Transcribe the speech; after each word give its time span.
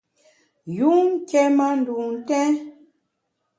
Yun 0.77 1.03
nké 1.17 1.41
ma 1.57 1.67
ndun 1.79 2.05
ntèn. 2.17 2.53